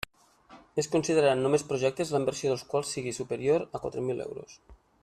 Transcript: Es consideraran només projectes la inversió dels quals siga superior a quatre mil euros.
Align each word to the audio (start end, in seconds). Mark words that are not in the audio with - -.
Es 0.83 0.87
consideraran 0.95 1.43
només 1.47 1.65
projectes 1.73 2.15
la 2.15 2.23
inversió 2.23 2.51
dels 2.55 2.67
quals 2.73 2.97
siga 2.99 3.17
superior 3.21 3.71
a 3.79 3.87
quatre 3.87 4.09
mil 4.11 4.27
euros. 4.31 4.61